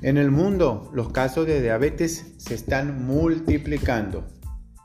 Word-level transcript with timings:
En 0.00 0.16
el 0.16 0.30
mundo, 0.30 0.90
los 0.94 1.10
casos 1.10 1.46
de 1.46 1.60
diabetes 1.60 2.34
se 2.36 2.54
están 2.54 3.04
multiplicando. 3.04 4.28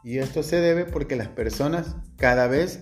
Y 0.03 0.17
esto 0.17 0.41
se 0.41 0.59
debe 0.59 0.85
porque 0.85 1.15
las 1.15 1.27
personas 1.27 1.95
cada 2.17 2.47
vez 2.47 2.79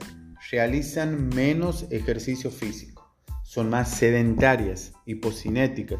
realizan 0.50 1.28
menos 1.28 1.88
ejercicio 1.92 2.50
físico, 2.50 3.14
son 3.44 3.70
más 3.70 3.90
sedentarias, 3.90 4.94
hipocinéticas, 5.06 6.00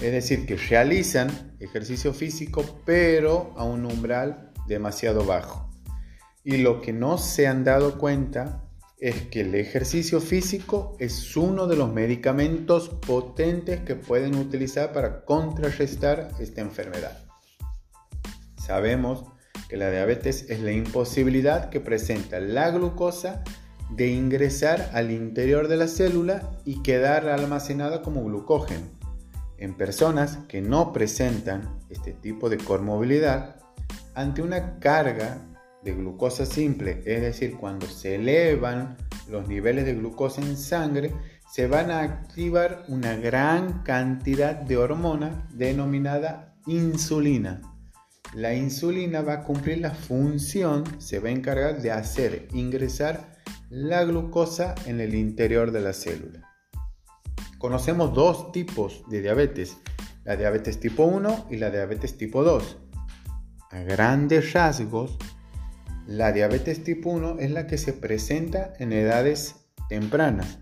es 0.00 0.12
decir, 0.12 0.46
que 0.46 0.56
realizan 0.56 1.56
ejercicio 1.60 2.12
físico 2.12 2.64
pero 2.84 3.52
a 3.56 3.64
un 3.64 3.84
umbral 3.84 4.52
demasiado 4.66 5.24
bajo. 5.26 5.70
Y 6.42 6.56
lo 6.58 6.80
que 6.80 6.92
no 6.92 7.18
se 7.18 7.46
han 7.46 7.64
dado 7.64 7.98
cuenta 7.98 8.65
es 8.98 9.22
que 9.28 9.42
el 9.42 9.54
ejercicio 9.54 10.20
físico 10.20 10.96
es 10.98 11.36
uno 11.36 11.66
de 11.66 11.76
los 11.76 11.92
medicamentos 11.92 12.88
potentes 12.88 13.80
que 13.80 13.94
pueden 13.94 14.36
utilizar 14.36 14.92
para 14.92 15.24
contrarrestar 15.24 16.30
esta 16.40 16.62
enfermedad. 16.62 17.24
Sabemos 18.56 19.24
que 19.68 19.76
la 19.76 19.90
diabetes 19.90 20.46
es 20.48 20.60
la 20.60 20.72
imposibilidad 20.72 21.68
que 21.68 21.80
presenta 21.80 22.40
la 22.40 22.70
glucosa 22.70 23.44
de 23.90 24.08
ingresar 24.08 24.90
al 24.94 25.10
interior 25.10 25.68
de 25.68 25.76
la 25.76 25.88
célula 25.88 26.58
y 26.64 26.82
quedar 26.82 27.28
almacenada 27.28 28.02
como 28.02 28.24
glucógeno. 28.24 28.86
En 29.58 29.76
personas 29.76 30.38
que 30.48 30.60
no 30.60 30.92
presentan 30.92 31.78
este 31.90 32.12
tipo 32.12 32.48
de 32.48 32.58
comorbilidad, 32.58 33.56
ante 34.14 34.42
una 34.42 34.78
carga 34.78 35.38
de 35.86 35.94
glucosa 35.94 36.44
simple, 36.44 37.00
es 37.06 37.22
decir, 37.22 37.56
cuando 37.56 37.86
se 37.86 38.16
elevan 38.16 38.96
los 39.30 39.48
niveles 39.48 39.86
de 39.86 39.94
glucosa 39.94 40.42
en 40.42 40.56
sangre, 40.56 41.14
se 41.50 41.68
van 41.68 41.92
a 41.92 42.00
activar 42.00 42.84
una 42.88 43.16
gran 43.16 43.84
cantidad 43.84 44.56
de 44.56 44.76
hormona 44.76 45.48
denominada 45.54 46.56
insulina. 46.66 47.62
La 48.34 48.52
insulina 48.52 49.22
va 49.22 49.34
a 49.34 49.44
cumplir 49.44 49.78
la 49.78 49.92
función, 49.92 50.82
se 50.98 51.20
va 51.20 51.28
a 51.28 51.32
encargar 51.32 51.80
de 51.80 51.92
hacer 51.92 52.48
ingresar 52.52 53.36
la 53.70 54.04
glucosa 54.04 54.74
en 54.86 55.00
el 55.00 55.14
interior 55.14 55.70
de 55.70 55.80
la 55.80 55.92
célula. 55.92 56.50
Conocemos 57.58 58.12
dos 58.12 58.50
tipos 58.50 59.04
de 59.08 59.22
diabetes, 59.22 59.76
la 60.24 60.36
diabetes 60.36 60.80
tipo 60.80 61.04
1 61.04 61.46
y 61.50 61.56
la 61.58 61.70
diabetes 61.70 62.18
tipo 62.18 62.42
2. 62.42 62.76
A 63.70 63.78
grandes 63.80 64.52
rasgos, 64.52 65.16
la 66.06 66.30
diabetes 66.30 66.84
tipo 66.84 67.10
1 67.10 67.38
es 67.40 67.50
la 67.50 67.66
que 67.66 67.78
se 67.78 67.92
presenta 67.92 68.74
en 68.78 68.92
edades 68.92 69.66
tempranas 69.88 70.60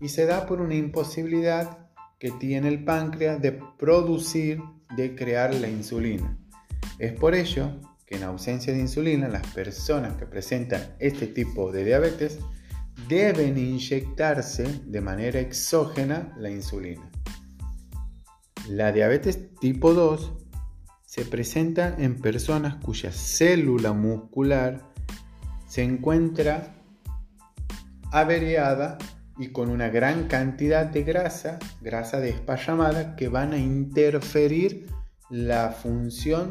y 0.00 0.08
se 0.08 0.24
da 0.24 0.46
por 0.46 0.62
una 0.62 0.74
imposibilidad 0.74 1.90
que 2.18 2.30
tiene 2.30 2.68
el 2.68 2.82
páncreas 2.82 3.42
de 3.42 3.52
producir, 3.78 4.62
de 4.96 5.14
crear 5.14 5.54
la 5.54 5.68
insulina. 5.68 6.38
Es 6.98 7.12
por 7.12 7.34
ello 7.34 7.78
que 8.06 8.16
en 8.16 8.22
ausencia 8.22 8.72
de 8.72 8.80
insulina 8.80 9.28
las 9.28 9.46
personas 9.48 10.16
que 10.16 10.24
presentan 10.24 10.96
este 10.98 11.26
tipo 11.26 11.70
de 11.70 11.84
diabetes 11.84 12.38
deben 13.08 13.58
inyectarse 13.58 14.64
de 14.86 15.00
manera 15.02 15.40
exógena 15.40 16.34
la 16.38 16.50
insulina. 16.50 17.10
La 18.68 18.92
diabetes 18.92 19.54
tipo 19.60 19.92
2 19.92 20.43
se 21.14 21.24
presenta 21.24 21.94
en 21.96 22.20
personas 22.20 22.74
cuya 22.82 23.12
célula 23.12 23.92
muscular 23.92 24.90
se 25.68 25.84
encuentra 25.84 26.74
averiada 28.10 28.98
y 29.38 29.50
con 29.50 29.70
una 29.70 29.90
gran 29.90 30.26
cantidad 30.26 30.86
de 30.86 31.04
grasa, 31.04 31.60
grasa 31.80 32.18
despallamada, 32.18 33.14
que 33.14 33.28
van 33.28 33.52
a 33.52 33.58
interferir 33.58 34.86
la 35.30 35.70
función 35.70 36.50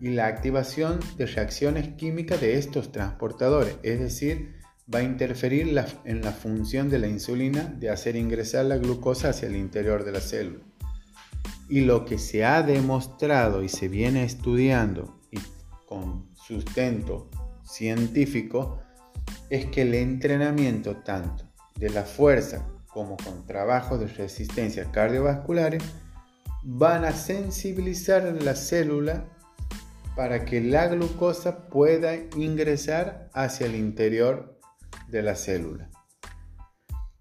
y 0.00 0.08
la 0.08 0.26
activación 0.26 0.98
de 1.16 1.26
reacciones 1.26 1.94
químicas 1.94 2.40
de 2.40 2.58
estos 2.58 2.90
transportadores, 2.90 3.76
es 3.84 4.00
decir, 4.00 4.56
va 4.92 4.98
a 4.98 5.04
interferir 5.04 5.80
en 6.04 6.22
la 6.22 6.32
función 6.32 6.90
de 6.90 6.98
la 6.98 7.06
insulina 7.06 7.72
de 7.78 7.90
hacer 7.90 8.16
ingresar 8.16 8.64
la 8.64 8.78
glucosa 8.78 9.28
hacia 9.28 9.46
el 9.46 9.54
interior 9.54 10.02
de 10.04 10.10
la 10.10 10.20
célula. 10.20 10.71
Y 11.72 11.80
lo 11.80 12.04
que 12.04 12.18
se 12.18 12.44
ha 12.44 12.62
demostrado 12.62 13.62
y 13.62 13.70
se 13.70 13.88
viene 13.88 14.24
estudiando 14.24 15.18
y 15.30 15.38
con 15.86 16.28
sustento 16.34 17.30
científico 17.64 18.82
es 19.48 19.64
que 19.64 19.80
el 19.80 19.94
entrenamiento 19.94 20.98
tanto 20.98 21.50
de 21.76 21.88
la 21.88 22.02
fuerza 22.02 22.68
como 22.88 23.16
con 23.16 23.46
trabajos 23.46 24.00
de 24.00 24.08
resistencia 24.08 24.92
cardiovasculares 24.92 25.82
van 26.62 27.06
a 27.06 27.12
sensibilizar 27.12 28.22
la 28.42 28.54
célula 28.54 29.24
para 30.14 30.44
que 30.44 30.60
la 30.60 30.88
glucosa 30.88 31.70
pueda 31.70 32.16
ingresar 32.36 33.30
hacia 33.32 33.64
el 33.64 33.76
interior 33.76 34.60
de 35.08 35.22
la 35.22 35.36
célula. 35.36 35.88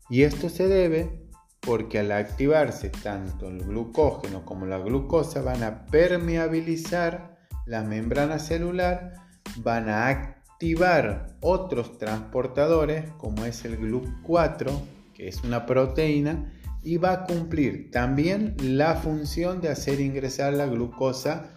Y 0.10 0.24
esto 0.24 0.50
se 0.50 0.68
debe 0.68 1.31
porque 1.62 2.00
al 2.00 2.12
activarse 2.12 2.90
tanto 2.90 3.48
el 3.48 3.64
glucógeno 3.64 4.44
como 4.46 4.66
la 4.66 4.80
glucosa 4.80 5.42
van 5.42 5.64
a 5.64 5.86
permeabilizar 5.86 7.38
la 7.66 7.84
membrana 7.84 8.40
celular, 8.40 9.14
van 9.58 9.90
a 9.90 10.08
activar 10.08 11.38
otros 11.40 11.98
transportadores 11.98 13.10
como 13.18 13.46
es 13.46 13.64
el 13.66 13.80
GLUC4, 13.80 14.72
que 15.14 15.28
es 15.28 15.44
una 15.44 15.66
proteína, 15.66 16.52
y 16.84 16.98
va 16.98 17.12
a 17.12 17.24
cumplir 17.26 17.92
también 17.92 18.56
la 18.60 18.96
función 18.96 19.62
de 19.62 19.70
hacer 19.70 20.00
ingresar 20.00 20.54
la 20.54 20.66
glucosa 20.66 21.54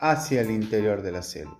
hacia 0.00 0.40
el 0.40 0.50
interior 0.50 1.02
de 1.02 1.12
la 1.12 1.22
célula. 1.22 1.58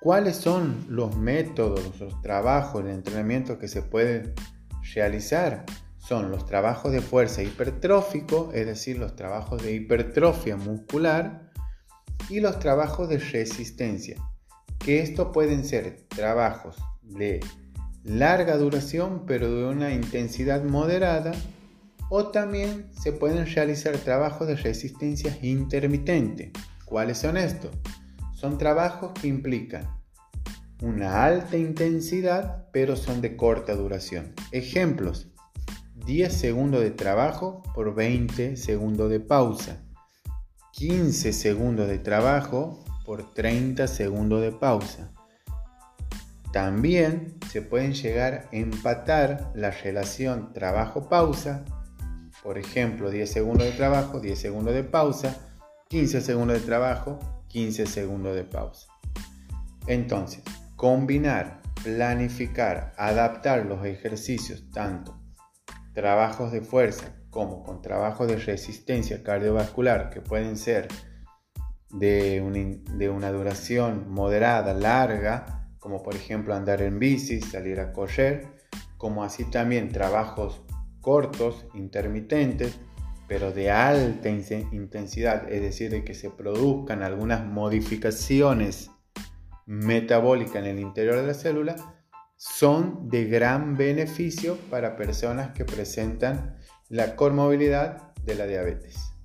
¿Cuáles 0.00 0.36
son 0.36 0.86
los 0.88 1.16
métodos, 1.16 2.00
los 2.00 2.20
trabajos, 2.22 2.82
el 2.82 2.90
entrenamiento 2.90 3.58
que 3.58 3.68
se 3.68 3.82
pueden 3.82 4.34
realizar? 4.94 5.66
Son 6.06 6.30
los 6.30 6.46
trabajos 6.46 6.92
de 6.92 7.00
fuerza 7.00 7.42
hipertrófico, 7.42 8.50
es 8.54 8.64
decir, 8.64 8.96
los 8.98 9.16
trabajos 9.16 9.62
de 9.62 9.74
hipertrofia 9.74 10.56
muscular, 10.56 11.50
y 12.28 12.40
los 12.40 12.58
trabajos 12.60 13.08
de 13.08 13.18
resistencia, 13.18 14.16
que 14.78 15.00
estos 15.00 15.28
pueden 15.32 15.64
ser 15.64 16.06
trabajos 16.08 16.76
de 17.02 17.40
larga 18.04 18.56
duración 18.56 19.24
pero 19.26 19.50
de 19.52 19.64
una 19.64 19.92
intensidad 19.92 20.62
moderada, 20.62 21.32
o 22.08 22.28
también 22.28 22.88
se 22.92 23.10
pueden 23.10 23.46
realizar 23.52 23.96
trabajos 23.98 24.46
de 24.46 24.54
resistencia 24.54 25.36
intermitente. 25.42 26.52
¿Cuáles 26.84 27.18
son 27.18 27.36
estos? 27.36 27.72
Son 28.32 28.58
trabajos 28.58 29.12
que 29.20 29.26
implican 29.26 29.88
una 30.82 31.24
alta 31.24 31.56
intensidad 31.56 32.66
pero 32.70 32.94
son 32.94 33.20
de 33.22 33.36
corta 33.36 33.74
duración. 33.74 34.34
Ejemplos, 34.52 35.32
10 36.04 36.32
segundos 36.32 36.82
de 36.82 36.90
trabajo 36.90 37.62
por 37.74 37.94
20 37.94 38.56
segundos 38.56 39.10
de 39.10 39.18
pausa. 39.18 39.82
15 40.72 41.32
segundos 41.32 41.88
de 41.88 41.98
trabajo 41.98 42.84
por 43.04 43.32
30 43.32 43.88
segundos 43.88 44.42
de 44.42 44.52
pausa. 44.52 45.10
También 46.52 47.38
se 47.50 47.62
pueden 47.62 47.94
llegar 47.94 48.34
a 48.34 48.56
empatar 48.56 49.50
la 49.54 49.70
relación 49.70 50.52
trabajo-pausa. 50.52 51.64
Por 52.42 52.58
ejemplo, 52.58 53.10
10 53.10 53.28
segundos 53.28 53.66
de 53.66 53.72
trabajo, 53.72 54.20
10 54.20 54.38
segundos 54.38 54.74
de 54.74 54.84
pausa, 54.84 55.34
15 55.88 56.20
segundos 56.20 56.60
de 56.60 56.66
trabajo, 56.66 57.18
15 57.48 57.86
segundos 57.86 58.36
de 58.36 58.44
pausa. 58.44 58.86
Entonces, 59.86 60.42
combinar, 60.76 61.62
planificar, 61.82 62.92
adaptar 62.96 63.64
los 63.64 63.84
ejercicios 63.84 64.70
tanto 64.70 65.15
trabajos 65.96 66.52
de 66.52 66.60
fuerza 66.60 67.16
como 67.30 67.62
con 67.62 67.80
trabajos 67.80 68.28
de 68.28 68.36
resistencia 68.36 69.22
cardiovascular 69.22 70.10
que 70.10 70.20
pueden 70.20 70.58
ser 70.58 70.88
de, 71.88 72.42
una 73.10 73.32
duración 73.32 74.10
moderada, 74.10 74.74
larga, 74.74 75.70
como 75.78 76.02
por 76.02 76.14
ejemplo 76.14 76.54
andar 76.54 76.82
en 76.82 76.98
bici, 76.98 77.40
salir 77.40 77.80
a 77.80 77.94
correr, 77.94 78.46
como 78.98 79.24
así 79.24 79.44
también 79.44 79.88
trabajos 79.88 80.60
cortos, 81.00 81.64
intermitentes, 81.72 82.78
pero 83.26 83.50
de 83.50 83.70
alta 83.70 84.28
intensidad, 84.28 85.50
es 85.50 85.62
decir, 85.62 85.90
de 85.90 86.04
que 86.04 86.12
se 86.12 86.28
produzcan 86.28 87.02
algunas 87.02 87.42
modificaciones 87.42 88.90
metabólicas 89.64 90.56
en 90.56 90.66
el 90.66 90.78
interior 90.78 91.16
de 91.16 91.26
la 91.26 91.34
célula, 91.34 91.95
son 92.36 93.08
de 93.08 93.24
gran 93.24 93.76
beneficio 93.76 94.56
para 94.70 94.96
personas 94.96 95.52
que 95.52 95.64
presentan 95.64 96.56
la 96.88 97.16
comorbilidad 97.16 98.14
de 98.24 98.34
la 98.34 98.46
diabetes. 98.46 99.15